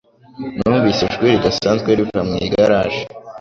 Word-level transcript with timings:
Numvise 0.59 1.01
ijwi 1.07 1.27
ridasanzwe 1.33 1.89
riva 1.97 2.21
mu 2.29 2.35
igaraje. 2.47 3.01